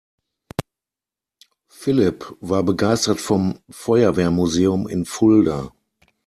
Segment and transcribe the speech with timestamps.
[1.69, 5.71] Philipp war begeistert vom Feuerwehrmuseum in Fulda.